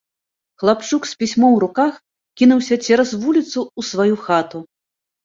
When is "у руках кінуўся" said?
1.57-2.75